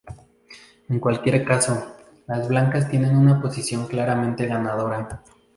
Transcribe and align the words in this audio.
En 0.89 0.99
cualquier 0.99 1.45
caso, 1.45 1.95
las 2.25 2.47
blancas 2.47 2.89
tienen 2.89 3.15
una 3.15 3.39
posición 3.39 3.85
claramente 3.85 4.47
ganadora. 4.47 5.21